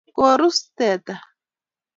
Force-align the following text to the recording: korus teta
korus 0.15 0.57
teta 0.77 1.15